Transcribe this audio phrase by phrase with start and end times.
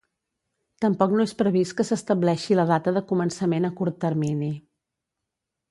[0.85, 4.53] Tampoc no és previst que s’estableixi la data de començament a curt termini.